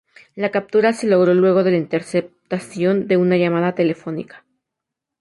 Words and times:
La 0.35 0.49
captura 0.49 0.93
se 0.93 1.05
logró 1.05 1.31
luego 1.35 1.63
de 1.63 1.69
la 1.69 1.77
interceptación 1.77 3.07
de 3.07 3.17
una 3.17 3.37
llamada 3.37 3.75
telefónica. 3.75 4.43